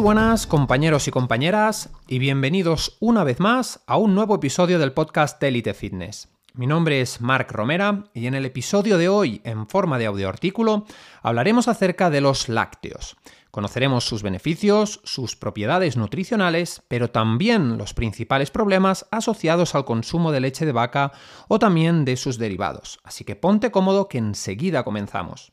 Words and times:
buenas 0.00 0.46
compañeros 0.46 1.08
y 1.08 1.10
compañeras 1.10 1.90
y 2.08 2.18
bienvenidos 2.18 2.96
una 3.00 3.22
vez 3.22 3.38
más 3.38 3.82
a 3.86 3.98
un 3.98 4.14
nuevo 4.14 4.34
episodio 4.36 4.78
del 4.78 4.94
podcast 4.94 5.42
Elite 5.42 5.74
Fitness. 5.74 6.28
Mi 6.54 6.66
nombre 6.66 7.02
es 7.02 7.20
Marc 7.20 7.52
Romera 7.52 8.04
y 8.14 8.26
en 8.26 8.34
el 8.34 8.46
episodio 8.46 8.96
de 8.96 9.10
hoy, 9.10 9.42
en 9.44 9.68
forma 9.68 9.98
de 9.98 10.06
audioartículo, 10.06 10.86
hablaremos 11.22 11.68
acerca 11.68 12.08
de 12.08 12.22
los 12.22 12.48
lácteos. 12.48 13.18
Conoceremos 13.50 14.04
sus 14.04 14.22
beneficios, 14.22 15.00
sus 15.04 15.36
propiedades 15.36 15.98
nutricionales, 15.98 16.82
pero 16.88 17.10
también 17.10 17.76
los 17.76 17.92
principales 17.92 18.50
problemas 18.50 19.06
asociados 19.10 19.74
al 19.74 19.84
consumo 19.84 20.32
de 20.32 20.40
leche 20.40 20.64
de 20.64 20.72
vaca 20.72 21.12
o 21.46 21.58
también 21.58 22.06
de 22.06 22.16
sus 22.16 22.38
derivados. 22.38 23.00
Así 23.04 23.24
que 23.24 23.36
ponte 23.36 23.70
cómodo 23.70 24.08
que 24.08 24.16
enseguida 24.16 24.82
comenzamos. 24.82 25.52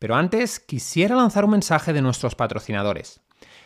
Pero 0.00 0.16
antes 0.16 0.58
quisiera 0.58 1.14
lanzar 1.14 1.44
un 1.44 1.52
mensaje 1.52 1.92
de 1.92 2.02
nuestros 2.02 2.34
patrocinadores. 2.34 3.23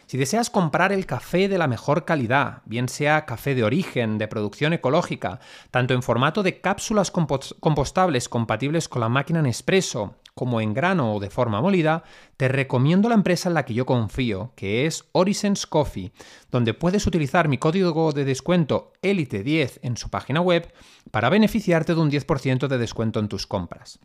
Si 0.08 0.16
deseas 0.16 0.48
comprar 0.48 0.90
el 0.90 1.04
café 1.04 1.48
de 1.48 1.58
la 1.58 1.66
mejor 1.66 2.06
calidad, 2.06 2.62
bien 2.64 2.88
sea 2.88 3.26
café 3.26 3.54
de 3.54 3.62
origen, 3.62 4.16
de 4.16 4.26
producción 4.26 4.72
ecológica, 4.72 5.38
tanto 5.70 5.92
en 5.92 6.02
formato 6.02 6.42
de 6.42 6.62
cápsulas 6.62 7.10
compostables 7.10 8.30
compatibles 8.30 8.88
con 8.88 9.00
la 9.00 9.10
máquina 9.10 9.42
Nespresso, 9.42 10.14
como 10.32 10.62
en 10.62 10.72
grano 10.72 11.12
o 11.12 11.20
de 11.20 11.28
forma 11.28 11.60
molida, 11.60 12.04
te 12.38 12.48
recomiendo 12.48 13.10
la 13.10 13.16
empresa 13.16 13.50
en 13.50 13.54
la 13.54 13.66
que 13.66 13.74
yo 13.74 13.84
confío, 13.84 14.54
que 14.56 14.86
es 14.86 15.04
Horizons 15.12 15.66
Coffee, 15.66 16.10
donde 16.50 16.72
puedes 16.72 17.06
utilizar 17.06 17.48
mi 17.48 17.58
código 17.58 18.12
de 18.12 18.24
descuento 18.24 18.94
ELITE10 19.02 19.80
en 19.82 19.98
su 19.98 20.08
página 20.08 20.40
web 20.40 20.72
para 21.10 21.28
beneficiarte 21.28 21.94
de 21.94 22.00
un 22.00 22.10
10% 22.10 22.66
de 22.66 22.78
descuento 22.78 23.20
en 23.20 23.28
tus 23.28 23.46
compras. 23.46 24.00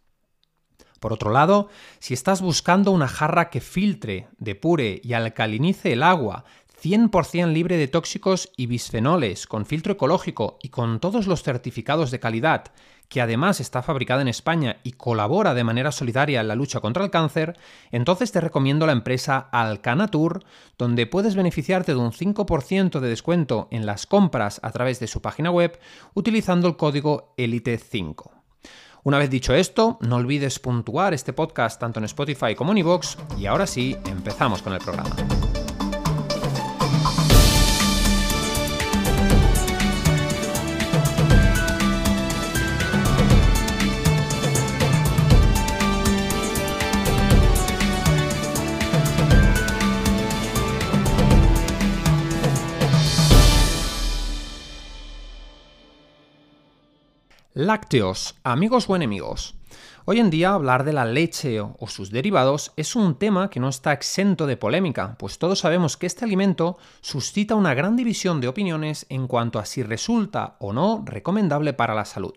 Por 1.04 1.12
otro 1.12 1.32
lado, 1.32 1.68
si 2.00 2.14
estás 2.14 2.42
buscando 2.42 2.92
una 2.92 3.10
jarra 3.10 3.50
que 3.50 3.60
filtre, 3.60 4.30
depure 4.38 5.02
y 5.04 5.12
alcalinice 5.12 5.92
el 5.92 6.02
agua 6.02 6.46
100% 6.82 7.52
libre 7.52 7.76
de 7.76 7.90
tóxicos 7.90 8.54
y 8.56 8.68
bisfenoles, 8.68 9.46
con 9.46 9.66
filtro 9.66 9.92
ecológico 9.92 10.60
y 10.64 10.70
con 10.70 11.02
todos 11.02 11.28
los 11.28 11.44
certificados 11.44 12.10
de 12.10 12.22
calidad, 12.22 12.72
que 13.10 13.20
además 13.20 13.60
está 13.60 13.84
fabricada 13.84 14.22
en 14.22 14.30
España 14.30 14.78
y 14.82 14.94
colabora 14.94 15.54
de 15.54 15.66
manera 15.66 15.92
solidaria 15.92 16.40
en 16.40 16.48
la 16.48 16.56
lucha 16.56 16.80
contra 16.80 17.04
el 17.04 17.12
cáncer, 17.12 17.58
entonces 17.92 18.32
te 18.32 18.40
recomiendo 18.40 18.86
la 18.86 18.94
empresa 18.94 19.50
Alcanatur, 19.52 20.46
donde 20.78 21.06
puedes 21.06 21.36
beneficiarte 21.36 21.92
de 21.92 22.00
un 22.00 22.14
5% 22.14 23.02
de 23.02 23.10
descuento 23.10 23.68
en 23.72 23.86
las 23.86 24.08
compras 24.08 24.62
a 24.64 24.72
través 24.72 25.02
de 25.02 25.08
su 25.08 25.22
página 25.22 25.52
web 25.52 25.78
utilizando 26.14 26.70
el 26.70 26.78
código 26.78 27.34
ELITE5. 27.36 28.43
Una 29.06 29.18
vez 29.18 29.30
dicho 29.30 29.54
esto, 29.54 29.98
no 30.00 30.16
olvides 30.16 30.60
puntuar 30.60 31.14
este 31.14 31.34
podcast 31.34 31.78
tanto 31.78 32.00
en 32.00 32.06
Spotify 32.06 32.56
como 32.56 32.72
en 32.72 32.78
iVoox 32.78 33.18
y 33.38 33.48
ahora 33.48 33.68
sí, 33.68 33.98
empezamos 34.06 34.62
con 34.62 34.72
el 34.72 34.80
programa. 34.80 35.14
Lácteos, 57.64 58.36
amigos 58.44 58.90
o 58.90 58.96
enemigos. 58.98 59.56
Hoy 60.04 60.20
en 60.20 60.30
día 60.30 60.54
hablar 60.54 60.84
de 60.84 60.92
la 60.92 61.06
leche 61.06 61.62
o 61.62 61.88
sus 61.88 62.12
derivados 62.12 62.74
es 62.76 62.94
un 62.94 63.16
tema 63.16 63.50
que 63.50 63.62
no 63.62 63.70
está 63.70 63.94
exento 63.94 64.48
de 64.48 64.58
polémica, 64.58 65.16
pues 65.18 65.40
todos 65.40 65.60
sabemos 65.60 65.96
que 65.96 66.06
este 66.06 66.26
alimento 66.26 66.78
suscita 67.00 67.56
una 67.56 67.74
gran 67.74 67.96
división 67.96 68.42
de 68.42 68.50
opiniones 68.50 69.06
en 69.08 69.28
cuanto 69.28 69.60
a 69.60 69.66
si 69.66 69.82
resulta 69.82 70.58
o 70.60 70.74
no 70.74 71.04
recomendable 71.06 71.72
para 71.72 71.96
la 71.96 72.04
salud. 72.04 72.34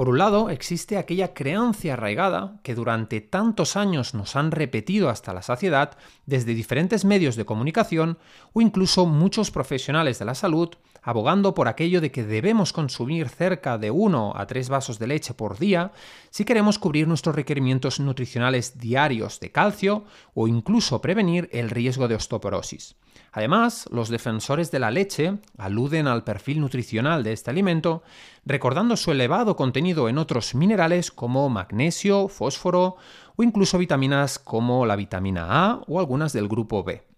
Por 0.00 0.08
un 0.08 0.16
lado, 0.16 0.48
existe 0.48 0.96
aquella 0.96 1.34
creencia 1.34 1.92
arraigada 1.92 2.58
que 2.62 2.74
durante 2.74 3.20
tantos 3.20 3.76
años 3.76 4.14
nos 4.14 4.34
han 4.34 4.50
repetido 4.50 5.10
hasta 5.10 5.34
la 5.34 5.42
saciedad 5.42 5.98
desde 6.24 6.54
diferentes 6.54 7.04
medios 7.04 7.36
de 7.36 7.44
comunicación 7.44 8.16
o 8.54 8.62
incluso 8.62 9.04
muchos 9.04 9.50
profesionales 9.50 10.18
de 10.18 10.24
la 10.24 10.34
salud 10.34 10.70
abogando 11.02 11.54
por 11.54 11.68
aquello 11.68 12.00
de 12.00 12.10
que 12.10 12.24
debemos 12.24 12.72
consumir 12.72 13.28
cerca 13.28 13.78
de 13.78 13.90
1 13.90 14.32
a 14.36 14.46
3 14.46 14.68
vasos 14.68 14.98
de 14.98 15.06
leche 15.06 15.34
por 15.34 15.58
día 15.58 15.92
si 16.30 16.44
queremos 16.44 16.78
cubrir 16.78 17.06
nuestros 17.06 17.34
requerimientos 17.34 18.00
nutricionales 18.00 18.78
diarios 18.78 19.40
de 19.40 19.52
calcio 19.52 20.04
o 20.34 20.48
incluso 20.48 21.00
prevenir 21.00 21.48
el 21.52 21.70
riesgo 21.70 22.08
de 22.08 22.14
osteoporosis. 22.14 22.96
Además, 23.32 23.88
los 23.92 24.08
defensores 24.08 24.70
de 24.70 24.80
la 24.80 24.90
leche 24.90 25.38
aluden 25.56 26.08
al 26.08 26.24
perfil 26.24 26.60
nutricional 26.60 27.22
de 27.22 27.32
este 27.32 27.50
alimento, 27.50 28.02
recordando 28.44 28.96
su 28.96 29.12
elevado 29.12 29.56
contenido 29.56 30.08
en 30.08 30.18
otros 30.18 30.54
minerales 30.54 31.10
como 31.10 31.48
magnesio, 31.48 32.28
fósforo 32.28 32.96
o 33.36 33.42
incluso 33.42 33.78
vitaminas 33.78 34.38
como 34.38 34.86
la 34.86 34.96
vitamina 34.96 35.46
A 35.48 35.82
o 35.86 36.00
algunas 36.00 36.32
del 36.32 36.48
grupo 36.48 36.82
B. 36.84 37.10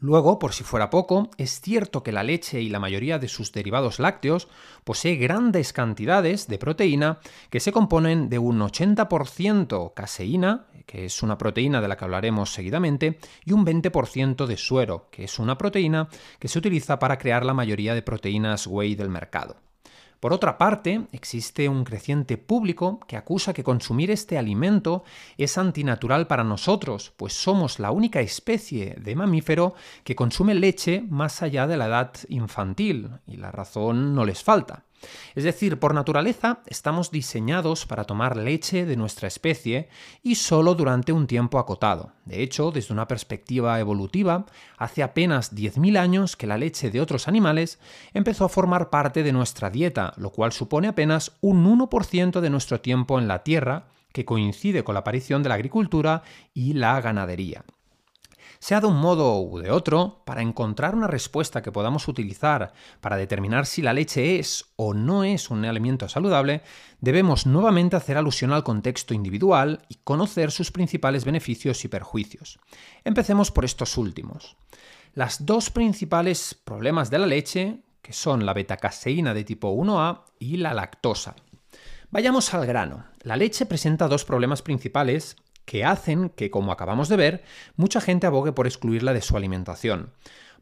Luego, 0.00 0.38
por 0.38 0.52
si 0.52 0.64
fuera 0.64 0.90
poco, 0.90 1.30
es 1.38 1.60
cierto 1.60 2.02
que 2.02 2.12
la 2.12 2.22
leche 2.22 2.60
y 2.60 2.68
la 2.68 2.80
mayoría 2.80 3.18
de 3.18 3.28
sus 3.28 3.52
derivados 3.52 3.98
lácteos 3.98 4.48
posee 4.84 5.16
grandes 5.16 5.72
cantidades 5.72 6.46
de 6.46 6.58
proteína 6.58 7.20
que 7.48 7.60
se 7.60 7.72
componen 7.72 8.28
de 8.28 8.38
un 8.38 8.60
80% 8.60 9.94
caseína, 9.94 10.66
que 10.86 11.06
es 11.06 11.22
una 11.22 11.38
proteína 11.38 11.80
de 11.80 11.88
la 11.88 11.96
que 11.96 12.04
hablaremos 12.04 12.52
seguidamente, 12.52 13.18
y 13.44 13.52
un 13.52 13.64
20% 13.64 14.46
de 14.46 14.56
suero, 14.56 15.08
que 15.10 15.24
es 15.24 15.38
una 15.38 15.56
proteína 15.56 16.08
que 16.38 16.48
se 16.48 16.58
utiliza 16.58 16.98
para 16.98 17.18
crear 17.18 17.44
la 17.44 17.54
mayoría 17.54 17.94
de 17.94 18.02
proteínas 18.02 18.66
whey 18.66 18.94
del 18.94 19.08
mercado. 19.08 19.56
Por 20.24 20.32
otra 20.32 20.56
parte, 20.56 21.06
existe 21.12 21.68
un 21.68 21.84
creciente 21.84 22.38
público 22.38 22.98
que 23.06 23.18
acusa 23.18 23.52
que 23.52 23.62
consumir 23.62 24.10
este 24.10 24.38
alimento 24.38 25.04
es 25.36 25.58
antinatural 25.58 26.26
para 26.26 26.44
nosotros, 26.44 27.12
pues 27.18 27.34
somos 27.34 27.78
la 27.78 27.90
única 27.90 28.22
especie 28.22 28.96
de 28.98 29.16
mamífero 29.16 29.74
que 30.02 30.16
consume 30.16 30.54
leche 30.54 31.04
más 31.10 31.42
allá 31.42 31.66
de 31.66 31.76
la 31.76 31.88
edad 31.88 32.12
infantil, 32.30 33.10
y 33.26 33.36
la 33.36 33.52
razón 33.52 34.14
no 34.14 34.24
les 34.24 34.42
falta. 34.42 34.84
Es 35.34 35.44
decir, 35.44 35.78
por 35.78 35.94
naturaleza 35.94 36.60
estamos 36.66 37.10
diseñados 37.10 37.86
para 37.86 38.04
tomar 38.04 38.36
leche 38.36 38.86
de 38.86 38.96
nuestra 38.96 39.28
especie 39.28 39.88
y 40.22 40.36
solo 40.36 40.74
durante 40.74 41.12
un 41.12 41.26
tiempo 41.26 41.58
acotado. 41.58 42.12
De 42.24 42.42
hecho, 42.42 42.70
desde 42.70 42.92
una 42.92 43.08
perspectiva 43.08 43.78
evolutiva, 43.80 44.46
hace 44.78 45.02
apenas 45.02 45.54
10.000 45.54 45.98
años 45.98 46.36
que 46.36 46.46
la 46.46 46.58
leche 46.58 46.90
de 46.90 47.00
otros 47.00 47.28
animales 47.28 47.78
empezó 48.12 48.44
a 48.44 48.48
formar 48.48 48.90
parte 48.90 49.22
de 49.22 49.32
nuestra 49.32 49.70
dieta, 49.70 50.12
lo 50.16 50.30
cual 50.30 50.52
supone 50.52 50.88
apenas 50.88 51.32
un 51.40 51.64
1% 51.64 52.40
de 52.40 52.50
nuestro 52.50 52.80
tiempo 52.80 53.18
en 53.18 53.28
la 53.28 53.42
Tierra, 53.42 53.86
que 54.12 54.24
coincide 54.24 54.84
con 54.84 54.94
la 54.94 55.00
aparición 55.00 55.42
de 55.42 55.48
la 55.48 55.56
agricultura 55.56 56.22
y 56.54 56.74
la 56.74 57.00
ganadería. 57.00 57.64
Sea 58.64 58.80
de 58.80 58.86
un 58.86 58.96
modo 58.96 59.42
u 59.42 59.58
de 59.58 59.70
otro, 59.70 60.22
para 60.24 60.40
encontrar 60.40 60.94
una 60.94 61.06
respuesta 61.06 61.60
que 61.60 61.70
podamos 61.70 62.08
utilizar 62.08 62.72
para 63.02 63.18
determinar 63.18 63.66
si 63.66 63.82
la 63.82 63.92
leche 63.92 64.38
es 64.38 64.72
o 64.76 64.94
no 64.94 65.22
es 65.22 65.50
un 65.50 65.66
alimento 65.66 66.08
saludable, 66.08 66.62
debemos 66.98 67.44
nuevamente 67.44 67.96
hacer 67.96 68.16
alusión 68.16 68.54
al 68.54 68.64
contexto 68.64 69.12
individual 69.12 69.82
y 69.90 69.96
conocer 69.96 70.50
sus 70.50 70.70
principales 70.70 71.26
beneficios 71.26 71.84
y 71.84 71.88
perjuicios. 71.88 72.58
Empecemos 73.04 73.50
por 73.50 73.66
estos 73.66 73.98
últimos. 73.98 74.56
Las 75.12 75.44
dos 75.44 75.68
principales 75.68 76.54
problemas 76.54 77.10
de 77.10 77.18
la 77.18 77.26
leche, 77.26 77.82
que 78.00 78.14
son 78.14 78.46
la 78.46 78.54
betacaseína 78.54 79.34
de 79.34 79.44
tipo 79.44 79.74
1A 79.74 80.22
y 80.38 80.56
la 80.56 80.72
lactosa. 80.72 81.36
Vayamos 82.10 82.54
al 82.54 82.64
grano. 82.64 83.04
La 83.20 83.36
leche 83.36 83.66
presenta 83.66 84.08
dos 84.08 84.24
problemas 84.24 84.62
principales 84.62 85.36
que 85.64 85.84
hacen 85.84 86.30
que, 86.30 86.50
como 86.50 86.72
acabamos 86.72 87.08
de 87.08 87.16
ver, 87.16 87.44
mucha 87.76 88.00
gente 88.00 88.26
abogue 88.26 88.52
por 88.52 88.66
excluirla 88.66 89.12
de 89.12 89.22
su 89.22 89.36
alimentación. 89.36 90.10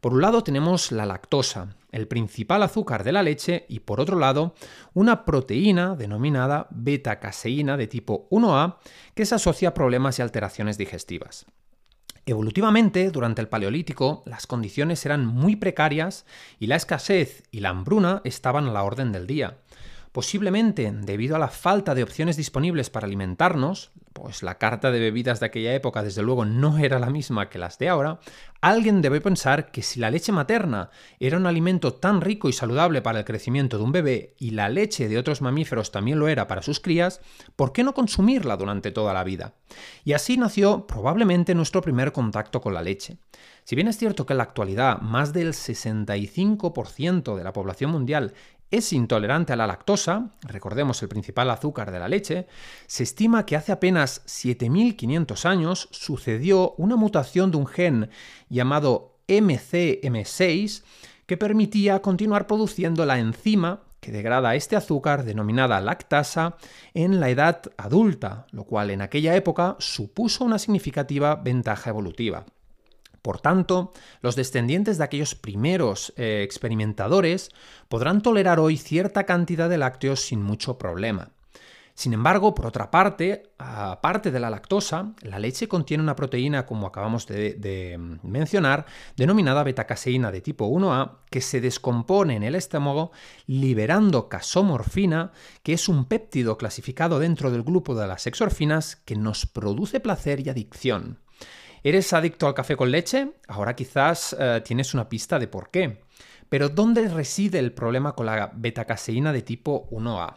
Por 0.01 0.13
un 0.13 0.21
lado 0.21 0.43
tenemos 0.43 0.91
la 0.91 1.05
lactosa, 1.05 1.77
el 1.93 2.09
principal 2.09 2.61
azúcar 2.63 3.05
de 3.05 3.13
la 3.13 3.23
leche, 3.23 3.65
y 3.69 3.79
por 3.79 4.01
otro 4.01 4.19
lado 4.19 4.53
una 4.93 5.23
proteína 5.23 5.95
denominada 5.95 6.67
beta-caseína 6.71 7.77
de 7.77 7.87
tipo 7.87 8.27
1A 8.29 8.75
que 9.15 9.25
se 9.25 9.35
asocia 9.35 9.69
a 9.69 9.73
problemas 9.73 10.19
y 10.19 10.21
alteraciones 10.21 10.77
digestivas. 10.77 11.45
Evolutivamente, 12.25 13.11
durante 13.11 13.41
el 13.41 13.49
Paleolítico, 13.49 14.23
las 14.25 14.47
condiciones 14.47 15.05
eran 15.05 15.25
muy 15.25 15.57
precarias 15.57 16.25
y 16.57 16.67
la 16.67 16.77
escasez 16.77 17.43
y 17.51 17.59
la 17.59 17.69
hambruna 17.69 18.21
estaban 18.23 18.67
a 18.67 18.71
la 18.71 18.83
orden 18.83 19.11
del 19.11 19.27
día. 19.27 19.57
Posiblemente, 20.13 20.91
debido 20.93 21.35
a 21.35 21.39
la 21.39 21.47
falta 21.47 21.95
de 21.95 22.03
opciones 22.03 22.37
disponibles 22.37 22.91
para 22.91 23.07
alimentarnos, 23.07 23.91
pues 24.13 24.43
la 24.43 24.59
carta 24.59 24.91
de 24.91 24.99
bebidas 24.99 25.39
de 25.39 25.47
aquella 25.47 25.73
época 25.73 26.03
desde 26.03 26.21
luego 26.21 26.45
no 26.45 26.77
era 26.77 26.99
la 26.99 27.09
misma 27.09 27.49
que 27.49 27.57
las 27.57 27.79
de 27.79 27.89
ahora, 27.89 28.19
alguien 28.61 29.01
debe 29.01 29.21
pensar 29.21 29.71
que 29.71 29.81
si 29.81 29.99
la 29.99 30.11
leche 30.11 30.31
materna 30.31 30.91
era 31.19 31.37
un 31.37 31.47
alimento 31.47 31.93
tan 31.93 32.21
rico 32.21 32.47
y 32.47 32.53
saludable 32.53 33.01
para 33.01 33.19
el 33.19 33.25
crecimiento 33.25 33.79
de 33.79 33.83
un 33.85 33.91
bebé 33.91 34.35
y 34.37 34.51
la 34.51 34.69
leche 34.69 35.09
de 35.09 35.17
otros 35.17 35.41
mamíferos 35.41 35.91
también 35.91 36.19
lo 36.19 36.27
era 36.27 36.47
para 36.47 36.61
sus 36.61 36.79
crías, 36.79 37.19
¿por 37.55 37.73
qué 37.73 37.83
no 37.83 37.95
consumirla 37.95 38.55
durante 38.55 38.91
toda 38.91 39.13
la 39.15 39.23
vida? 39.23 39.55
Y 40.05 40.13
así 40.13 40.37
nació 40.37 40.85
probablemente 40.85 41.55
nuestro 41.55 41.81
primer 41.81 42.11
contacto 42.11 42.61
con 42.61 42.75
la 42.75 42.83
leche. 42.83 43.17
Si 43.63 43.75
bien 43.75 43.87
es 43.87 43.97
cierto 43.97 44.25
que 44.25 44.33
en 44.33 44.37
la 44.37 44.43
actualidad 44.43 44.99
más 44.99 45.33
del 45.33 45.53
65% 45.53 47.35
de 47.35 47.43
la 47.43 47.53
población 47.53 47.91
mundial 47.91 48.33
es 48.73 48.91
intolerante 48.91 49.53
a 49.53 49.55
la 49.55 49.67
lactosa, 49.67 50.31
recordemos 50.41 51.01
el 51.03 51.07
principal 51.07 51.51
azúcar 51.51 51.91
de 51.91 51.99
la 51.99 52.07
leche, 52.07 52.47
se 52.87 53.03
estima 53.03 53.45
que 53.45 53.55
hace 53.55 53.71
apenas 53.71 54.25
7.500 54.25 55.45
años 55.45 55.89
sucedió 55.91 56.73
una 56.77 56.95
mutación 56.95 57.51
de 57.51 57.57
un 57.57 57.67
gen 57.67 58.09
llamado 58.49 59.19
MCM6 59.27 60.83
que 61.27 61.37
permitía 61.37 62.01
continuar 62.01 62.47
produciendo 62.47 63.05
la 63.05 63.19
enzima 63.19 63.83
que 63.99 64.11
degrada 64.11 64.55
este 64.55 64.75
azúcar 64.75 65.23
denominada 65.23 65.79
lactasa 65.79 66.57
en 66.95 67.19
la 67.19 67.29
edad 67.29 67.61
adulta, 67.77 68.47
lo 68.51 68.63
cual 68.63 68.89
en 68.89 69.01
aquella 69.01 69.35
época 69.35 69.75
supuso 69.77 70.43
una 70.43 70.57
significativa 70.57 71.35
ventaja 71.35 71.91
evolutiva. 71.91 72.43
Por 73.23 73.39
tanto, 73.39 73.93
los 74.21 74.35
descendientes 74.35 74.97
de 74.97 75.05
aquellos 75.05 75.33
primeros 75.33 76.13
eh, 76.17 76.43
experimentadores 76.43 77.51
podrán 77.87 78.21
tolerar 78.21 78.59
hoy 78.59 78.75
cierta 78.75 79.25
cantidad 79.25 79.69
de 79.69 79.77
lácteos 79.77 80.19
sin 80.19 80.43
mucho 80.43 80.77
problema. 80.77 81.31
Sin 81.95 82.11
embargo, 82.11 82.53
por 82.53 82.65
otra 82.65 82.91
parte, 82.91 83.43
aparte 83.59 84.31
de 84.31 84.39
la 84.41 84.49
lactosa, 84.49 85.13
la 85.21 85.39
leche 85.39 85.69
contiene 85.69 86.03
una 86.03 86.17
proteína, 86.17 86.65
como 86.65 86.87
acabamos 86.87 87.25
de, 87.27 87.53
de 87.53 87.97
mencionar, 88.23 88.87
denominada 89.15 89.63
betacaseína 89.63 90.29
de 90.31 90.41
tipo 90.41 90.67
1A, 90.67 91.19
que 91.29 91.39
se 91.39 91.61
descompone 91.61 92.35
en 92.35 92.43
el 92.43 92.55
estómago 92.55 93.11
liberando 93.45 94.27
casomorfina, 94.27 95.31
que 95.61 95.73
es 95.73 95.87
un 95.87 96.05
péptido 96.05 96.57
clasificado 96.57 97.19
dentro 97.19 97.51
del 97.51 97.63
grupo 97.63 97.95
de 97.95 98.07
las 98.07 98.27
exorfinas 98.27 98.97
que 98.97 99.15
nos 99.15 99.45
produce 99.45 100.01
placer 100.01 100.45
y 100.45 100.49
adicción. 100.49 101.22
¿Eres 101.85 102.13
adicto 102.13 102.47
al 102.47 102.53
café 102.53 102.77
con 102.77 102.91
leche? 102.91 103.33
Ahora 103.49 103.75
quizás 103.75 104.33
eh, 104.39 104.61
tienes 104.63 104.93
una 104.93 105.09
pista 105.09 105.37
de 105.37 105.49
por 105.49 105.69
qué. 105.69 106.01
Pero 106.47 106.69
¿dónde 106.69 107.09
reside 107.09 107.59
el 107.59 107.73
problema 107.73 108.15
con 108.15 108.25
la 108.25 108.51
betacaseína 108.55 109.33
de 109.33 109.41
tipo 109.41 109.89
1A? 109.89 110.33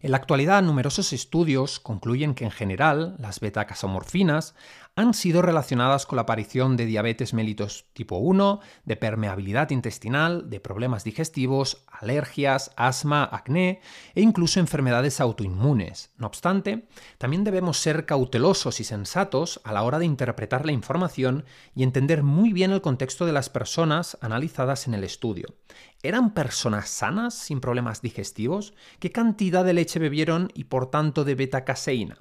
En 0.00 0.10
la 0.10 0.16
actualidad, 0.16 0.62
numerosos 0.62 1.12
estudios 1.12 1.80
concluyen 1.80 2.34
que 2.34 2.44
en 2.44 2.50
general 2.50 3.16
las 3.18 3.40
betacasomorfinas 3.40 4.54
han 4.98 5.14
sido 5.14 5.42
relacionadas 5.42 6.06
con 6.06 6.16
la 6.16 6.22
aparición 6.22 6.76
de 6.76 6.84
diabetes 6.84 7.32
mellitus 7.32 7.84
tipo 7.92 8.16
1, 8.16 8.58
de 8.84 8.96
permeabilidad 8.96 9.70
intestinal, 9.70 10.50
de 10.50 10.58
problemas 10.58 11.04
digestivos, 11.04 11.84
alergias, 11.86 12.72
asma, 12.74 13.22
acné 13.30 13.80
e 14.16 14.22
incluso 14.22 14.58
enfermedades 14.58 15.20
autoinmunes. 15.20 16.10
No 16.16 16.26
obstante, 16.26 16.88
también 17.16 17.44
debemos 17.44 17.78
ser 17.78 18.06
cautelosos 18.06 18.80
y 18.80 18.84
sensatos 18.84 19.60
a 19.62 19.72
la 19.72 19.84
hora 19.84 20.00
de 20.00 20.04
interpretar 20.04 20.66
la 20.66 20.72
información 20.72 21.44
y 21.76 21.84
entender 21.84 22.24
muy 22.24 22.52
bien 22.52 22.72
el 22.72 22.80
contexto 22.80 23.24
de 23.24 23.32
las 23.32 23.50
personas 23.50 24.18
analizadas 24.20 24.88
en 24.88 24.94
el 24.94 25.04
estudio. 25.04 25.54
¿Eran 26.02 26.34
personas 26.34 26.88
sanas 26.88 27.34
sin 27.34 27.60
problemas 27.60 28.02
digestivos? 28.02 28.74
¿Qué 28.98 29.12
cantidad 29.12 29.64
de 29.64 29.74
leche 29.74 30.00
bebieron 30.00 30.50
y 30.54 30.64
por 30.64 30.90
tanto 30.90 31.22
de 31.22 31.36
betacaseína? 31.36 32.18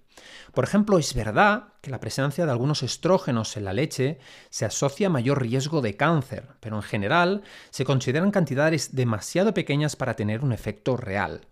Por 0.53 0.63
ejemplo, 0.63 0.97
es 0.97 1.13
verdad 1.13 1.73
que 1.81 1.91
la 1.91 1.99
presencia 1.99 2.45
de 2.45 2.51
algunos 2.51 2.83
estrógenos 2.83 3.57
en 3.57 3.65
la 3.65 3.73
leche 3.73 4.19
se 4.49 4.65
asocia 4.65 5.07
a 5.07 5.11
mayor 5.11 5.41
riesgo 5.41 5.81
de 5.81 5.95
cáncer, 5.95 6.47
pero 6.59 6.75
en 6.75 6.83
general 6.83 7.43
se 7.69 7.85
consideran 7.85 8.31
cantidades 8.31 8.95
demasiado 8.95 9.53
pequeñas 9.53 9.95
para 9.95 10.15
tener 10.15 10.43
un 10.43 10.53
efecto 10.53 10.97
real. 10.97 11.47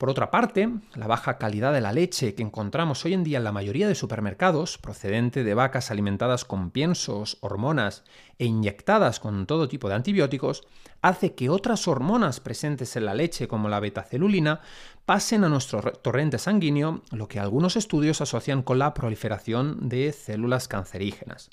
Por 0.00 0.08
otra 0.08 0.30
parte, 0.30 0.70
la 0.94 1.06
baja 1.06 1.36
calidad 1.36 1.74
de 1.74 1.82
la 1.82 1.92
leche 1.92 2.34
que 2.34 2.42
encontramos 2.42 3.04
hoy 3.04 3.12
en 3.12 3.22
día 3.22 3.36
en 3.36 3.44
la 3.44 3.52
mayoría 3.52 3.86
de 3.86 3.94
supermercados, 3.94 4.78
procedente 4.78 5.44
de 5.44 5.52
vacas 5.52 5.90
alimentadas 5.90 6.46
con 6.46 6.70
piensos, 6.70 7.36
hormonas 7.42 8.02
e 8.38 8.46
inyectadas 8.46 9.20
con 9.20 9.44
todo 9.44 9.68
tipo 9.68 9.90
de 9.90 9.96
antibióticos, 9.96 10.62
hace 11.02 11.34
que 11.34 11.50
otras 11.50 11.86
hormonas 11.86 12.40
presentes 12.40 12.96
en 12.96 13.04
la 13.04 13.12
leche, 13.12 13.46
como 13.46 13.68
la 13.68 13.78
betacelulina, 13.78 14.62
pasen 15.04 15.44
a 15.44 15.50
nuestro 15.50 15.82
torrente 15.82 16.38
sanguíneo, 16.38 17.02
lo 17.10 17.28
que 17.28 17.38
algunos 17.38 17.76
estudios 17.76 18.22
asocian 18.22 18.62
con 18.62 18.78
la 18.78 18.94
proliferación 18.94 19.90
de 19.90 20.12
células 20.12 20.66
cancerígenas. 20.66 21.50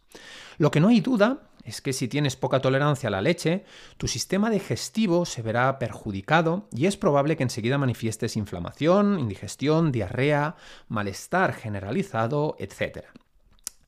Lo 0.58 0.72
que 0.72 0.80
no 0.80 0.88
hay 0.88 1.02
duda 1.02 1.50
es 1.68 1.81
que 1.81 1.92
si 1.92 2.08
tienes 2.08 2.38
poca 2.38 2.62
tolerancia 2.62 3.10
a 3.10 3.12
la 3.12 3.22
leche, 3.22 3.66
tu 3.98 4.08
sistema 4.08 4.50
digestivo 4.50 5.25
se 5.25 5.42
verá 5.42 5.78
perjudicado 5.80 6.69
y 6.72 6.86
es 6.86 6.96
probable 6.96 7.36
que 7.36 7.44
enseguida 7.44 7.78
manifiestes 7.78 8.38
inflamación, 8.38 9.19
indigestión, 9.19 9.92
diarrea, 9.92 10.56
malestar 10.88 11.54
generalizado, 11.54 12.56
etc. 12.58 13.08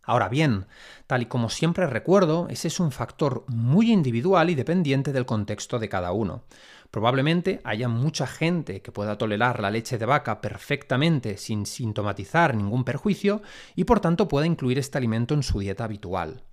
Ahora 0.03 0.27
bien, 0.27 0.65
tal 1.07 1.21
y 1.21 1.27
como 1.27 1.49
siempre 1.49 1.87
recuerdo, 1.87 2.47
ese 2.49 2.67
es 2.67 2.81
un 2.81 2.91
factor 2.91 3.45
muy 3.47 3.93
individual 3.93 4.49
y 4.49 4.55
dependiente 4.55 5.13
del 5.13 5.25
contexto 5.25 5.79
de 5.79 5.87
cada 5.87 6.11
uno. 6.11 6.43
Probablemente 6.91 7.61
haya 7.63 7.87
mucha 7.87 8.27
gente 8.27 8.81
que 8.81 8.91
pueda 8.91 9.17
tolerar 9.17 9.61
la 9.61 9.71
leche 9.71 9.97
de 9.97 10.05
vaca 10.05 10.41
perfectamente 10.41 11.37
sin 11.37 11.65
sintomatizar 11.65 12.55
ningún 12.55 12.83
perjuicio 12.83 13.41
y 13.75 13.85
por 13.85 14.01
tanto 14.01 14.27
pueda 14.27 14.47
incluir 14.47 14.79
este 14.79 14.97
alimento 14.97 15.33
en 15.33 15.43
su 15.43 15.59
dieta 15.59 15.85
habitual. 15.85 16.43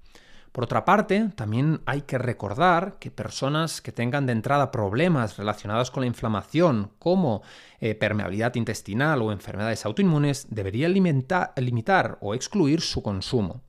Por 0.56 0.64
otra 0.64 0.86
parte, 0.86 1.32
también 1.34 1.82
hay 1.84 2.00
que 2.00 2.16
recordar 2.16 2.96
que 2.98 3.10
personas 3.10 3.82
que 3.82 3.92
tengan 3.92 4.24
de 4.24 4.32
entrada 4.32 4.70
problemas 4.70 5.36
relacionados 5.36 5.90
con 5.90 6.00
la 6.00 6.06
inflamación, 6.06 6.92
como 6.98 7.42
eh, 7.78 7.94
permeabilidad 7.94 8.54
intestinal 8.54 9.20
o 9.20 9.32
enfermedades 9.32 9.84
autoinmunes, 9.84 10.46
deberían 10.48 10.94
limitar 10.94 12.16
o 12.22 12.34
excluir 12.34 12.80
su 12.80 13.02
consumo. 13.02 13.64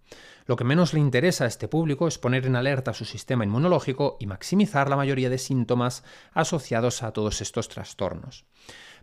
Lo 0.45 0.56
que 0.56 0.63
menos 0.63 0.94
le 0.94 1.01
interesa 1.01 1.44
a 1.44 1.48
este 1.48 1.68
público 1.68 2.07
es 2.07 2.18
poner 2.18 2.45
en 2.45 2.56
alerta 2.56 2.94
su 2.94 3.04
sistema 3.04 3.44
inmunológico 3.44 4.16
y 4.22 4.28
maximizar 4.28 4.90
la 4.90 4.95
mayoría 4.95 5.30
de 5.30 5.40
síntomas 5.40 6.06
asociados 6.31 7.04
a 7.04 7.12
todos 7.12 7.42
estos 7.42 7.68
trastornos. 7.68 8.45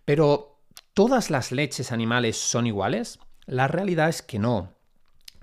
Pero, 0.06 0.58
¿todas 0.94 1.28
las 1.28 1.52
leches 1.52 1.92
animales 1.92 2.38
son 2.38 2.66
iguales? 2.66 3.18
La 3.44 3.68
realidad 3.68 4.08
es 4.08 4.22
que 4.22 4.38
no. 4.38 4.73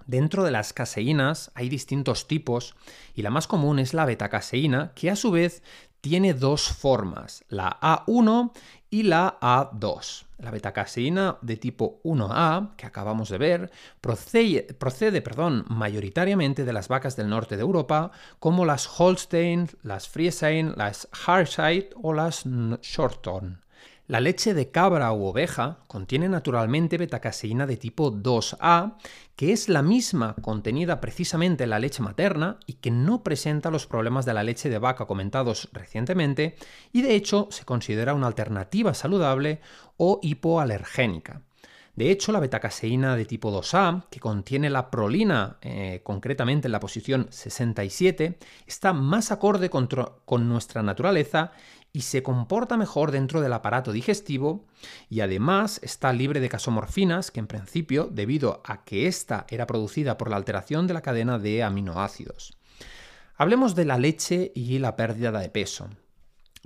Dentro 0.06 0.44
de 0.44 0.51
las 0.51 0.74
caseínas 0.74 1.51
hay 1.56 1.69
distintos 1.69 2.27
tipos 2.27 2.75
y 3.13 3.21
la 3.21 3.30
más 3.30 3.48
común 3.48 3.80
es 3.80 3.94
la 3.94 4.06
betacaseína, 4.06 4.92
que 4.95 5.09
a 5.09 5.15
su 5.15 5.31
vez 5.31 5.63
tiene 6.01 6.33
dos 6.33 6.63
formas, 6.69 7.45
la 7.48 7.79
A1 7.79 8.51
y 8.89 9.03
la 9.03 9.39
A2. 9.39 10.25
La 10.39 10.50
betacaseína 10.50 11.38
de 11.41 11.55
tipo 11.55 12.01
1A, 12.03 12.75
que 12.75 12.88
acabamos 12.88 13.29
de 13.29 13.38
ver, 13.38 13.72
procede, 14.01 14.74
procede 14.74 15.22
perdón, 15.22 15.65
mayoritariamente 15.70 16.65
de 16.65 16.74
las 16.74 16.88
vacas 16.88 17.15
del 17.15 17.29
norte 17.29 17.55
de 17.55 17.62
Europa, 17.62 18.12
como 18.39 18.65
las 18.65 18.89
Holstein, 19.00 19.70
las 19.84 20.10
Friesian, 20.10 20.74
las 20.75 21.08
Harside 21.25 21.91
o 22.01 22.13
las 22.13 22.46
Shorton. 22.81 23.62
La 24.08 24.20
leche 24.20 24.53
de 24.53 24.72
cabra 24.72 25.13
u 25.13 25.25
oveja 25.25 25.77
contiene 25.88 26.27
naturalmente 26.27 26.98
betacaseína 26.98 27.65
de 27.65 27.77
tipo 27.77 28.12
2A, 28.12 28.96
que 29.41 29.53
es 29.53 29.69
la 29.69 29.81
misma 29.81 30.36
contenida 30.39 31.01
precisamente 31.01 31.63
en 31.63 31.71
la 31.71 31.79
leche 31.79 32.03
materna 32.03 32.60
y 32.67 32.74
que 32.74 32.91
no 32.91 33.24
presenta 33.24 33.71
los 33.71 33.88
problemas 33.88 34.24
de 34.24 34.36
la 34.36 34.43
leche 34.43 34.69
de 34.69 34.77
vaca 34.77 35.07
comentados 35.07 35.67
recientemente 35.74 36.57
y 36.93 37.01
de 37.01 37.15
hecho 37.15 37.48
se 37.50 37.65
considera 37.65 38.13
una 38.13 38.27
alternativa 38.27 38.93
saludable 38.93 39.60
o 39.98 40.19
hipoalergénica. 40.21 41.41
De 41.95 42.12
hecho, 42.12 42.31
la 42.31 42.39
betacaseína 42.39 43.15
de 43.15 43.25
tipo 43.25 43.51
2A, 43.51 44.05
que 44.12 44.19
contiene 44.19 44.69
la 44.69 44.91
prolina 44.91 45.57
eh, 45.62 46.01
concretamente 46.03 46.67
en 46.67 46.71
la 46.74 46.79
posición 46.79 47.25
67, 47.31 48.38
está 48.67 48.93
más 48.93 49.31
acorde 49.31 49.71
con 49.71 50.50
nuestra 50.50 50.83
naturaleza 50.83 51.51
y 51.93 52.01
se 52.01 52.24
comporta 52.24 52.77
mejor 52.77 53.12
dentro 53.12 53.41
del 53.41 53.53
aparato 53.53 53.91
digestivo 53.91 54.65
y 55.10 55.21
además 55.21 55.79
está 55.83 56.13
libre 56.13 56.39
de 56.39 56.50
casomorfinas, 56.50 57.31
que 57.31 57.39
en 57.39 57.48
principio, 57.48 58.07
debido 58.12 58.62
a 58.65 58.83
que 58.83 59.07
ésta 59.07 59.45
era 59.50 59.67
producida 59.67 60.17
por 60.17 60.29
la 60.29 60.38
alteración 60.38 60.88
de 60.88 60.93
la 60.93 61.01
cadena 61.01 61.38
de 61.38 61.63
aminoácidos. 61.63 62.57
Hablemos 63.36 63.75
de 63.75 63.86
la 63.86 63.98
leche 63.98 64.51
y 64.55 64.79
la 64.79 64.95
pérdida 64.95 65.31
de 65.31 65.50
peso. 65.50 65.89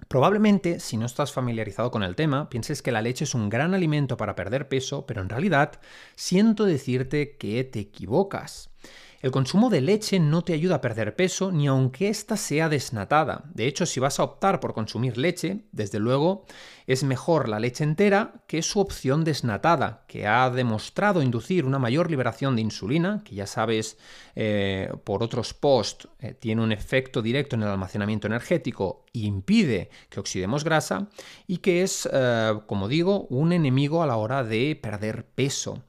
Probablemente, 0.09 0.81
si 0.81 0.97
no 0.97 1.05
estás 1.05 1.31
familiarizado 1.31 1.89
con 1.89 2.03
el 2.03 2.15
tema, 2.15 2.49
pienses 2.49 2.81
que 2.81 2.91
la 2.91 3.01
leche 3.01 3.23
es 3.23 3.33
un 3.33 3.49
gran 3.49 3.73
alimento 3.73 4.17
para 4.17 4.35
perder 4.35 4.67
peso, 4.67 5.05
pero 5.05 5.21
en 5.21 5.29
realidad 5.29 5.79
siento 6.15 6.65
decirte 6.65 7.37
que 7.37 7.63
te 7.63 7.79
equivocas. 7.79 8.69
El 9.25 9.31
consumo 9.31 9.71
de 9.71 9.81
leche 9.81 10.19
no 10.19 10.43
te 10.43 10.53
ayuda 10.53 10.75
a 10.75 10.81
perder 10.81 11.15
peso 11.15 11.51
ni 11.51 11.65
aunque 11.65 12.09
ésta 12.09 12.37
sea 12.37 12.69
desnatada. 12.69 13.45
De 13.55 13.65
hecho, 13.65 13.87
si 13.87 13.99
vas 13.99 14.19
a 14.19 14.23
optar 14.23 14.59
por 14.59 14.75
consumir 14.75 15.17
leche, 15.17 15.61
desde 15.71 15.97
luego 15.97 16.45
es 16.85 17.03
mejor 17.03 17.49
la 17.49 17.59
leche 17.59 17.83
entera 17.83 18.43
que 18.45 18.61
su 18.61 18.79
opción 18.79 19.23
desnatada, 19.23 20.03
que 20.07 20.27
ha 20.27 20.47
demostrado 20.51 21.23
inducir 21.23 21.65
una 21.65 21.79
mayor 21.79 22.11
liberación 22.11 22.55
de 22.55 22.61
insulina, 22.61 23.23
que 23.25 23.33
ya 23.33 23.47
sabes 23.47 23.97
eh, 24.35 24.91
por 25.03 25.23
otros 25.23 25.55
posts 25.55 26.07
eh, 26.19 26.35
tiene 26.35 26.61
un 26.61 26.71
efecto 26.71 27.23
directo 27.23 27.55
en 27.55 27.63
el 27.63 27.69
almacenamiento 27.69 28.27
energético 28.27 29.05
e 29.11 29.21
impide 29.21 29.89
que 30.09 30.19
oxidemos 30.19 30.63
grasa, 30.63 31.07
y 31.47 31.57
que 31.57 31.81
es, 31.81 32.07
eh, 32.13 32.59
como 32.67 32.87
digo, 32.87 33.25
un 33.31 33.53
enemigo 33.53 34.03
a 34.03 34.05
la 34.05 34.17
hora 34.17 34.43
de 34.43 34.79
perder 34.79 35.25
peso. 35.25 35.81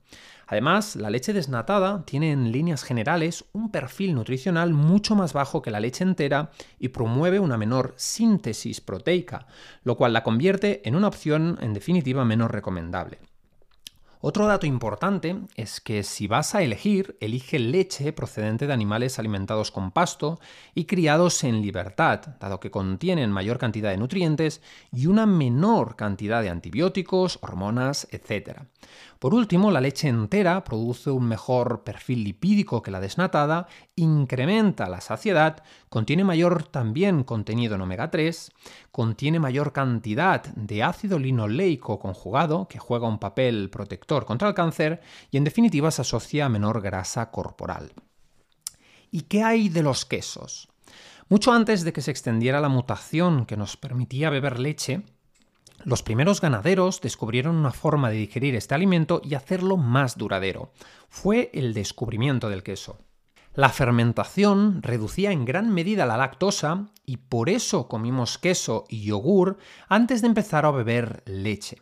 Además, 0.46 0.94
la 0.94 1.10
leche 1.10 1.32
desnatada 1.32 2.04
tiene 2.04 2.30
en 2.30 2.52
líneas 2.52 2.84
generales 2.84 3.44
un 3.52 3.70
perfil 3.70 4.14
nutricional 4.14 4.72
mucho 4.72 5.16
más 5.16 5.32
bajo 5.32 5.60
que 5.60 5.72
la 5.72 5.80
leche 5.80 6.04
entera 6.04 6.50
y 6.78 6.88
promueve 6.88 7.40
una 7.40 7.58
menor 7.58 7.94
síntesis 7.96 8.80
proteica, 8.80 9.46
lo 9.82 9.96
cual 9.96 10.12
la 10.12 10.22
convierte 10.22 10.86
en 10.88 10.94
una 10.94 11.08
opción 11.08 11.58
en 11.60 11.74
definitiva 11.74 12.24
menos 12.24 12.50
recomendable. 12.50 13.18
Otro 14.28 14.46
dato 14.46 14.66
importante 14.66 15.36
es 15.56 15.80
que 15.80 16.02
si 16.02 16.26
vas 16.26 16.54
a 16.54 16.62
elegir, 16.62 17.16
elige 17.20 17.58
leche 17.58 18.12
procedente 18.12 18.66
de 18.66 18.72
animales 18.72 19.18
alimentados 19.18 19.70
con 19.70 19.90
pasto 19.90 20.40
y 20.74 20.86
criados 20.86 21.44
en 21.44 21.60
libertad, 21.60 22.20
dado 22.40 22.58
que 22.58 22.70
contienen 22.70 23.30
mayor 23.30 23.58
cantidad 23.58 23.90
de 23.90 23.98
nutrientes 23.98 24.62
y 24.90 25.06
una 25.06 25.26
menor 25.26 25.96
cantidad 25.96 26.42
de 26.42 26.48
antibióticos, 26.48 27.38
hormonas, 27.42 28.08
etc. 28.10 28.62
Por 29.18 29.35
último, 29.35 29.70
la 29.70 29.80
leche 29.80 30.08
entera 30.08 30.62
produce 30.62 31.11
un 31.11 31.26
mejor 31.26 31.85
perfil 31.85 32.25
lipídico 32.25 32.82
que 32.82 32.90
la 32.90 33.00
desnatada, 33.00 33.66
incrementa 33.94 34.88
la 34.88 35.00
saciedad, 35.00 35.62
contiene 35.88 36.23
mayor 36.23 36.64
también 36.64 37.25
contenido 37.25 37.76
en 37.76 37.80
omega 37.80 38.11
3, 38.11 38.52
contiene 38.92 39.40
mayor 39.40 39.73
cantidad 39.73 40.44
de 40.54 40.82
ácido 40.82 41.18
linoleico 41.18 41.99
conjugado, 41.99 42.68
que 42.68 42.78
juega 42.78 43.08
un 43.08 43.18
papel 43.18 43.70
protector 43.70 44.26
contra 44.26 44.49
el 44.49 44.54
cáncer, 44.54 45.00
y 45.30 45.38
en 45.38 45.44
definitiva 45.44 45.90
se 45.90 46.02
asocia 46.02 46.46
a 46.46 46.50
menor 46.50 46.82
grasa 46.82 47.30
corporal. 47.30 47.92
¿Y 49.11 49.23
qué 49.23 49.42
hay 49.42 49.70
de 49.70 49.82
los 49.82 50.04
quesos? 50.04 50.68
Mucho 51.28 51.52
antes 51.52 51.82
de 51.82 51.92
que 51.92 52.02
se 52.02 52.11
extendiera 52.11 52.61
la 52.61 52.68
mutación 52.68 53.46
que 53.46 53.56
nos 53.56 53.76
permitía 53.76 54.30
beber 54.30 54.61
leche, 54.61 55.02
los 55.85 56.02
primeros 56.02 56.40
ganaderos 56.40 57.00
descubrieron 57.00 57.56
una 57.56 57.73
forma 57.73 58.11
de 58.11 58.16
digerir 58.16 58.54
este 58.54 58.75
alimento 58.75 59.21
y 59.25 59.35
hacerlo 59.35 59.76
más 59.76 60.16
duradero. 60.16 60.73
Fue 61.09 61.50
el 61.54 61.75
descubrimiento 61.75 62.49
del 62.49 62.62
queso. 62.62 62.99
La 63.54 63.71
fermentación 63.71 64.83
reducía 64.83 65.33
en 65.33 65.47
gran 65.47 65.73
medida 65.73 66.04
la 66.04 66.18
lactosa 66.18 66.90
y 67.06 67.16
por 67.16 67.49
eso 67.49 67.88
comimos 67.88 68.37
queso 68.37 68.85
y 68.88 69.04
yogur 69.04 69.56
antes 69.88 70.21
de 70.21 70.28
empezar 70.28 70.66
a 70.66 70.71
beber 70.71 71.23
leche. 71.25 71.78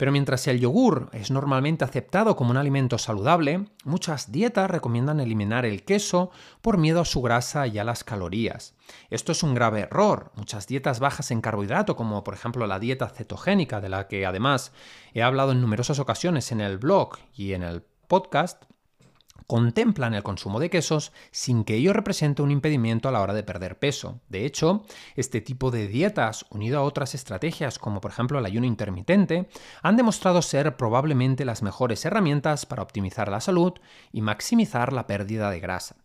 Pero 0.00 0.12
mientras 0.12 0.46
el 0.46 0.60
yogur 0.60 1.10
es 1.12 1.30
normalmente 1.30 1.84
aceptado 1.84 2.34
como 2.34 2.52
un 2.52 2.56
alimento 2.56 2.96
saludable, 2.96 3.66
muchas 3.84 4.32
dietas 4.32 4.70
recomiendan 4.70 5.20
eliminar 5.20 5.66
el 5.66 5.84
queso 5.84 6.30
por 6.62 6.78
miedo 6.78 7.02
a 7.02 7.04
su 7.04 7.20
grasa 7.20 7.66
y 7.66 7.78
a 7.78 7.84
las 7.84 8.02
calorías. 8.02 8.74
Esto 9.10 9.32
es 9.32 9.42
un 9.42 9.54
grave 9.54 9.80
error. 9.80 10.32
Muchas 10.36 10.66
dietas 10.66 11.00
bajas 11.00 11.30
en 11.32 11.42
carbohidrato, 11.42 11.96
como 11.96 12.24
por 12.24 12.32
ejemplo 12.32 12.66
la 12.66 12.78
dieta 12.78 13.10
cetogénica, 13.10 13.82
de 13.82 13.90
la 13.90 14.08
que 14.08 14.24
además 14.24 14.72
he 15.12 15.22
hablado 15.22 15.52
en 15.52 15.60
numerosas 15.60 15.98
ocasiones 15.98 16.50
en 16.50 16.62
el 16.62 16.78
blog 16.78 17.18
y 17.34 17.52
en 17.52 17.62
el 17.62 17.82
podcast, 18.08 18.64
contemplan 19.50 20.14
el 20.14 20.22
consumo 20.22 20.60
de 20.60 20.70
quesos 20.70 21.10
sin 21.32 21.64
que 21.64 21.74
ello 21.74 21.92
represente 21.92 22.40
un 22.40 22.52
impedimento 22.52 23.08
a 23.08 23.10
la 23.10 23.20
hora 23.20 23.34
de 23.34 23.42
perder 23.42 23.80
peso. 23.80 24.20
De 24.28 24.46
hecho, 24.46 24.84
este 25.16 25.40
tipo 25.40 25.72
de 25.72 25.88
dietas, 25.88 26.46
unido 26.50 26.78
a 26.78 26.82
otras 26.82 27.16
estrategias 27.16 27.80
como 27.80 28.00
por 28.00 28.12
ejemplo 28.12 28.38
el 28.38 28.46
ayuno 28.46 28.68
intermitente, 28.68 29.48
han 29.82 29.96
demostrado 29.96 30.40
ser 30.40 30.76
probablemente 30.76 31.44
las 31.44 31.64
mejores 31.64 32.04
herramientas 32.04 32.64
para 32.64 32.84
optimizar 32.84 33.28
la 33.28 33.40
salud 33.40 33.72
y 34.12 34.20
maximizar 34.22 34.92
la 34.92 35.08
pérdida 35.08 35.50
de 35.50 35.58
grasa. 35.58 35.96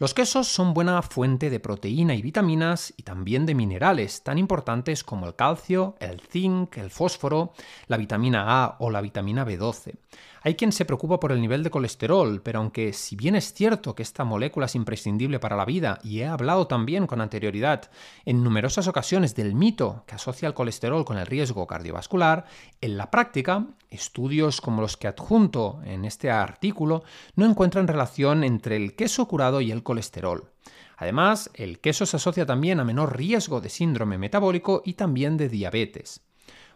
Los 0.00 0.14
quesos 0.14 0.48
son 0.48 0.72
buena 0.72 1.02
fuente 1.02 1.50
de 1.50 1.60
proteína 1.60 2.14
y 2.14 2.22
vitaminas 2.22 2.94
y 2.96 3.02
también 3.02 3.44
de 3.44 3.54
minerales 3.54 4.24
tan 4.24 4.38
importantes 4.38 5.04
como 5.04 5.26
el 5.26 5.36
calcio, 5.36 5.94
el 6.00 6.22
zinc, 6.22 6.78
el 6.78 6.90
fósforo, 6.90 7.52
la 7.86 7.98
vitamina 7.98 8.64
A 8.64 8.76
o 8.80 8.90
la 8.90 9.02
vitamina 9.02 9.44
B12. 9.44 9.94
Hay 10.42 10.54
quien 10.54 10.72
se 10.72 10.86
preocupa 10.86 11.20
por 11.20 11.32
el 11.32 11.40
nivel 11.40 11.62
de 11.62 11.70
colesterol, 11.70 12.40
pero 12.42 12.60
aunque 12.60 12.94
si 12.94 13.14
bien 13.14 13.36
es 13.36 13.52
cierto 13.52 13.94
que 13.94 14.02
esta 14.02 14.24
molécula 14.24 14.66
es 14.66 14.74
imprescindible 14.74 15.38
para 15.38 15.56
la 15.56 15.66
vida, 15.66 15.98
y 16.02 16.20
he 16.20 16.26
hablado 16.26 16.66
también 16.66 17.06
con 17.06 17.20
anterioridad 17.20 17.90
en 18.24 18.42
numerosas 18.42 18.88
ocasiones 18.88 19.34
del 19.34 19.54
mito 19.54 20.04
que 20.06 20.14
asocia 20.14 20.48
el 20.48 20.54
colesterol 20.54 21.04
con 21.04 21.18
el 21.18 21.26
riesgo 21.26 21.66
cardiovascular, 21.66 22.46
en 22.80 22.96
la 22.96 23.10
práctica, 23.10 23.66
estudios 23.90 24.62
como 24.62 24.80
los 24.80 24.96
que 24.96 25.08
adjunto 25.08 25.80
en 25.84 26.06
este 26.06 26.30
artículo 26.30 27.02
no 27.36 27.44
encuentran 27.44 27.86
relación 27.86 28.42
entre 28.42 28.76
el 28.76 28.96
queso 28.96 29.28
curado 29.28 29.60
y 29.60 29.70
el 29.70 29.82
colesterol. 29.82 30.50
Además, 30.96 31.50
el 31.54 31.80
queso 31.80 32.06
se 32.06 32.16
asocia 32.16 32.46
también 32.46 32.80
a 32.80 32.84
menor 32.84 33.16
riesgo 33.16 33.60
de 33.60 33.68
síndrome 33.68 34.16
metabólico 34.16 34.82
y 34.84 34.94
también 34.94 35.36
de 35.36 35.48
diabetes. 35.48 36.22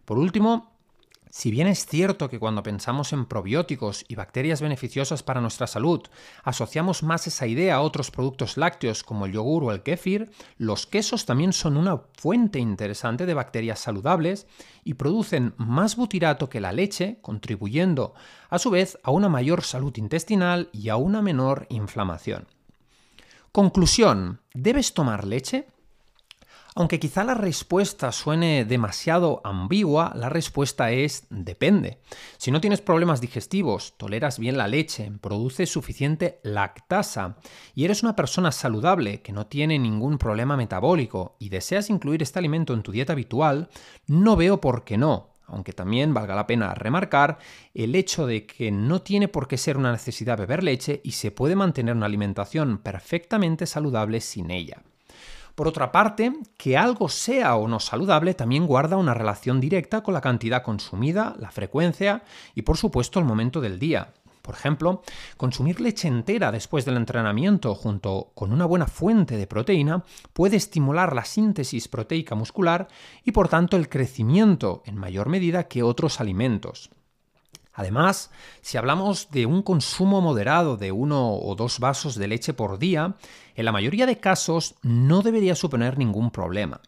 Por 0.05 0.19
último, 0.19 0.74
si 1.37 1.51
bien 1.51 1.67
es 1.67 1.85
cierto 1.85 2.31
que 2.31 2.39
cuando 2.39 2.63
pensamos 2.63 3.13
en 3.13 3.27
probióticos 3.27 4.05
y 4.07 4.15
bacterias 4.15 4.63
beneficiosas 4.63 5.25
para 5.25 5.41
nuestra 5.41 5.67
salud, 5.67 6.01
asociamos 6.45 7.03
más 7.03 7.27
esa 7.27 7.49
idea 7.49 7.75
a 7.75 7.81
otros 7.81 8.13
productos 8.13 8.57
lácteos 8.57 9.03
como 9.03 9.27
el 9.27 9.33
yogur 9.33 9.65
o 9.65 9.73
el 9.73 9.83
kéfir, 9.83 10.31
los 10.59 10.87
quesos 10.87 11.27
también 11.27 11.53
son 11.53 11.77
una 11.77 12.03
fuente 12.17 12.61
interesante 12.61 13.27
de 13.27 13.35
bacterias 13.35 13.81
saludables 13.81 14.47
y 14.85 14.95
producen 14.95 15.55
más 15.57 15.97
butirato 15.97 16.49
que 16.49 16.61
la 16.61 16.71
leche, 16.71 17.19
contribuyendo 17.21 18.15
a 18.49 18.61
su 18.61 18.71
vez 18.71 18.97
a 19.03 19.11
una 19.11 19.29
mayor 19.29 19.65
salud 19.65 19.97
intestinal 19.97 20.69
y 20.71 20.89
a 20.89 20.95
una 20.95 21.21
menor 21.21 21.67
inflamación. 21.69 22.47
Conclusión, 23.51 24.41
¿debes 24.55 24.95
tomar 24.95 25.27
leche? 25.27 25.67
Aunque 26.77 26.99
quizá 26.99 27.23
la 27.23 27.35
respuesta 27.35 28.11
suene 28.11 28.65
demasiado 28.65 29.41
ambigua, 29.45 30.13
la 30.17 30.29
respuesta 30.29 30.91
es 30.91 31.25
depende. 31.31 32.01
Si 32.37 32.51
no 32.51 32.61
tienes 32.61 32.81
problemas 32.81 33.21
digestivos, 33.21 33.97
toleras 33.97 34.41
bien 34.41 34.57
la 34.57 34.67
leche, 34.67 35.13
produces 35.21 35.71
suficiente 35.71 36.41
lactasa 36.43 37.37
y 37.77 37.85
eres 37.85 38.03
una 38.03 38.17
persona 38.17 38.51
saludable 38.51 39.23
que 39.23 39.33
no 39.33 39.47
tiene 39.47 39.79
ningún 39.79 40.19
problema 40.19 40.57
metabólico 40.57 41.37
y 41.39 41.49
deseas 41.49 41.91
incluir 41.91 42.25
este 42.25 42.41
alimento 42.41 42.75
en 42.75 42.83
tu 42.83 42.91
dieta 42.91 43.13
habitual, 43.13 43.69
no 44.09 44.35
veo 44.35 44.61
por 44.61 44.83
qué 44.83 44.99
no, 44.99 45.31
aunque 45.47 45.73
también 45.73 46.13
valga 46.13 46.35
la 46.35 46.49
pena 46.49 46.75
remarcar 46.75 47.39
el 47.73 47.95
hecho 47.95 48.27
de 48.27 48.47
que 48.47 48.73
no 48.73 49.01
tiene 49.01 49.29
por 49.29 49.47
qué 49.47 49.59
ser 49.59 49.77
una 49.77 49.93
necesidad 49.93 50.39
beber 50.39 50.65
leche 50.65 51.01
y 51.05 51.13
se 51.13 51.31
puede 51.31 51.55
mantener 51.55 51.95
una 51.95 52.07
alimentación 52.07 52.79
perfectamente 52.79 53.67
saludable 53.67 54.21
sin 54.21 54.51
ella. 54.51 54.83
Por 55.55 55.69
otra 55.69 55.93
parte, 55.93 56.33
que 56.57 56.77
algo 56.77 57.09
sea 57.09 57.55
o 57.55 57.69
no 57.69 57.79
saludable 57.79 58.35
también 58.35 58.67
guarda 58.67 58.97
una 58.97 59.15
relación 59.15 59.61
directa 59.61 60.03
con 60.03 60.15
la 60.15 60.21
cantidad 60.21 60.65
consumida, 60.65 61.37
la 61.39 61.53
frecuencia 61.53 62.25
y 62.55 62.63
por 62.63 62.77
supuesto 62.77 63.21
el 63.21 63.25
momento 63.25 63.61
del 63.61 63.79
día. 63.79 64.15
Por 64.43 64.57
ejemplo, 64.57 65.03
consumir 65.39 65.81
leche 65.81 66.07
entera 66.07 66.53
después 66.53 66.85
del 66.85 66.97
entrenamiento 66.97 67.75
junto 67.75 68.33
con 68.35 68.53
una 68.53 68.67
buena 68.67 68.87
fuente 68.87 69.37
de 69.37 69.47
proteína 69.47 70.05
puede 70.33 70.57
estimular 70.57 71.15
la 71.15 71.25
síntesis 71.25 71.89
proteica 71.89 72.35
muscular 72.35 72.89
y 73.25 73.31
por 73.31 73.49
tanto 73.49 73.77
el 73.77 73.89
crecimiento 73.89 74.83
en 74.85 74.97
mayor 74.97 75.29
medida 75.29 75.69
que 75.69 75.83
otros 75.83 76.21
alimentos. 76.21 76.91
Además, 77.75 78.31
si 78.61 78.79
hablamos 78.79 79.31
de 79.31 79.47
un 79.47 79.63
consumo 79.63 80.21
moderado 80.21 80.77
de 80.77 80.93
uno 80.93 81.35
o 81.35 81.55
dos 81.57 81.81
vasos 81.81 82.15
de 82.15 82.29
leche 82.29 82.55
por 82.55 82.79
día, 82.79 83.17
en 83.57 83.65
la 83.65 83.73
mayoría 83.73 84.07
de 84.07 84.19
casos 84.19 84.77
no 84.83 85.23
debería 85.23 85.57
suponer 85.57 85.99
ningún 85.99 86.31
problema. 86.31 86.81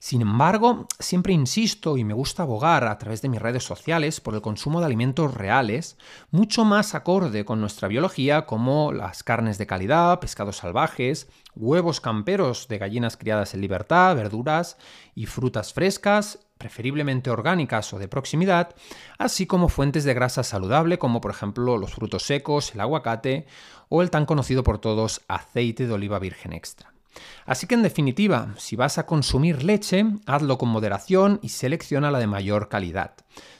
Sin 0.00 0.22
embargo, 0.22 0.86
siempre 1.00 1.32
insisto 1.32 1.96
y 1.96 2.04
me 2.04 2.14
gusta 2.14 2.44
abogar 2.44 2.84
a 2.84 2.96
través 2.98 3.20
de 3.20 3.28
mis 3.28 3.42
redes 3.42 3.64
sociales 3.64 4.20
por 4.20 4.34
el 4.34 4.40
consumo 4.40 4.78
de 4.78 4.86
alimentos 4.86 5.34
reales, 5.34 5.98
mucho 6.30 6.64
más 6.64 6.94
acorde 6.94 7.44
con 7.44 7.60
nuestra 7.60 7.88
biología 7.88 8.46
como 8.46 8.92
las 8.92 9.24
carnes 9.24 9.58
de 9.58 9.66
calidad, 9.66 10.20
pescados 10.20 10.58
salvajes, 10.58 11.28
huevos 11.56 12.00
camperos 12.00 12.68
de 12.68 12.78
gallinas 12.78 13.16
criadas 13.16 13.54
en 13.54 13.60
libertad, 13.60 14.14
verduras 14.14 14.78
y 15.16 15.26
frutas 15.26 15.72
frescas, 15.72 16.47
preferiblemente 16.58 17.30
orgánicas 17.30 17.92
o 17.92 17.98
de 17.98 18.08
proximidad, 18.08 18.74
así 19.16 19.46
como 19.46 19.68
fuentes 19.68 20.04
de 20.04 20.14
grasa 20.14 20.42
saludable 20.42 20.98
como 20.98 21.20
por 21.20 21.30
ejemplo 21.30 21.78
los 21.78 21.94
frutos 21.94 22.24
secos, 22.24 22.74
el 22.74 22.80
aguacate 22.80 23.46
o 23.88 24.02
el 24.02 24.10
tan 24.10 24.26
conocido 24.26 24.62
por 24.62 24.78
todos 24.78 25.22
aceite 25.28 25.86
de 25.86 25.94
oliva 25.94 26.18
virgen 26.18 26.52
extra. 26.52 26.97
Así 27.46 27.66
que 27.66 27.74
en 27.74 27.82
definitiva, 27.82 28.54
si 28.56 28.76
vas 28.76 28.98
a 28.98 29.06
consumir 29.06 29.64
leche, 29.64 30.04
hazlo 30.26 30.58
con 30.58 30.68
moderación 30.68 31.40
y 31.42 31.50
selecciona 31.50 32.10
la 32.10 32.18
de 32.18 32.26
mayor 32.26 32.68
calidad. 32.68 33.12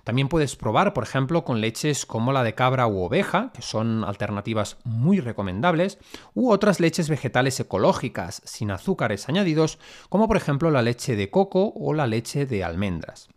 También 0.05 0.29
puedes 0.29 0.57
probar, 0.57 0.95
por 0.95 1.05
ejemplo, 1.05 1.45
con 1.45 1.61
leches 1.61 2.07
como 2.07 2.33
la 2.33 2.43
de 2.43 2.55
cabra 2.55 2.87
u 2.87 3.03
oveja, 3.03 3.51
que 3.53 3.63
son 3.63 4.05
alternativas 4.05 4.79
muy 4.85 5.21
recomendables, 5.21 5.99
u 6.35 6.51
otras 6.51 6.81
leches 6.81 7.09
vegetales 7.09 7.61
ecológicas, 7.61 8.43
sin 8.45 8.71
azúcares 8.71 9.29
añadidos, 9.29 9.79
como 10.09 10.27
por 10.27 10.37
ejemplo 10.37 10.71
la 10.71 10.83
leche 10.83 11.17
de 11.17 11.31
coco 11.31 11.73
o 11.77 11.93
la 11.95 12.07
leche 12.07 12.47
de 12.47 12.65
almendras. 12.65 13.29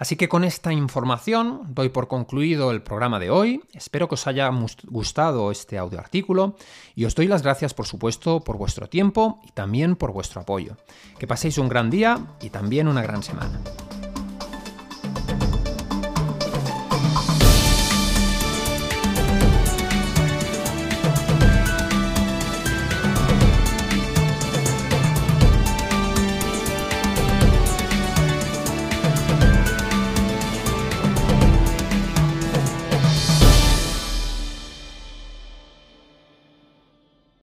Así 0.00 0.16
que 0.16 0.30
con 0.30 0.44
esta 0.44 0.72
información 0.72 1.60
doy 1.74 1.90
por 1.90 2.08
concluido 2.08 2.70
el 2.70 2.80
programa 2.80 3.18
de 3.18 3.28
hoy. 3.28 3.60
Espero 3.74 4.08
que 4.08 4.14
os 4.14 4.26
haya 4.26 4.50
gustado 4.88 5.50
este 5.50 5.76
audio 5.76 5.98
artículo 5.98 6.56
y 6.94 7.04
os 7.04 7.14
doy 7.14 7.26
las 7.26 7.42
gracias, 7.42 7.74
por 7.74 7.86
supuesto, 7.86 8.40
por 8.40 8.56
vuestro 8.56 8.88
tiempo 8.88 9.42
y 9.46 9.52
también 9.52 9.96
por 9.96 10.12
vuestro 10.12 10.40
apoyo. 10.40 10.78
Que 11.18 11.26
paséis 11.26 11.58
un 11.58 11.68
gran 11.68 11.90
día 11.90 12.18
y 12.40 12.48
también 12.48 12.88
una 12.88 13.02
gran 13.02 13.22
semana. 13.22 13.60